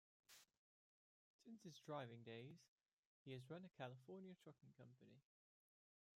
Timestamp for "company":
4.75-5.21